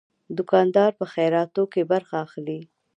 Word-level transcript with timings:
دوکاندار 0.37 0.91
په 0.99 1.05
خیراتو 1.13 1.63
کې 1.73 1.81
برخه 1.91 2.15
اخلي. 2.25 2.59